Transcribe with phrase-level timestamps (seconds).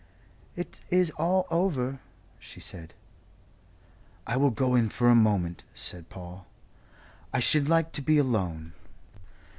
[0.55, 1.99] "It is all over,"
[2.39, 2.95] she said.
[4.25, 6.47] "I will go in for a moment," said Paul.
[7.31, 8.73] "I should like to be alone."